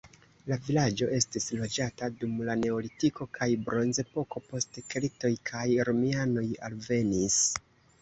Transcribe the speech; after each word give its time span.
La 0.51 0.55
vilaĝo 0.69 1.09
estis 1.17 1.45
loĝata 1.59 2.09
dum 2.23 2.41
la 2.49 2.57
neolitiko 2.63 3.29
kaj 3.41 3.51
bronzepoko, 3.69 4.45
poste 4.51 4.87
keltoj 4.97 5.35
kaj 5.55 5.67
romianoj 5.93 6.51
alvenis. 6.73 7.43